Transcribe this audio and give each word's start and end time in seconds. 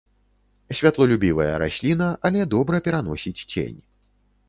Святлолюбівая 0.79 1.53
расліна, 1.65 2.09
але 2.31 2.49
добра 2.57 2.83
пераносіць 2.91 3.39
цень. 3.51 3.79